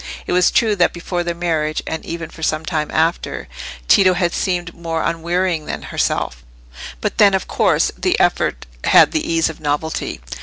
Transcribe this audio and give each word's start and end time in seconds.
It 0.25 0.33
was 0.33 0.49
true 0.49 0.75
that 0.77 0.93
before 0.93 1.23
their 1.23 1.35
marriage, 1.35 1.83
and 1.85 2.03
even 2.03 2.31
for 2.31 2.41
some 2.41 2.65
time 2.65 2.89
after, 2.89 3.47
Tito 3.87 4.13
had 4.15 4.33
seemed 4.33 4.73
more 4.73 5.03
unwearying 5.03 5.67
than 5.67 5.83
herself; 5.83 6.43
but 7.01 7.19
then, 7.19 7.35
of 7.35 7.47
course, 7.47 7.91
the 7.95 8.19
effort 8.19 8.65
had 8.85 9.11
the 9.11 9.21
ease 9.31 9.47
of 9.47 9.59
novelty. 9.59 10.19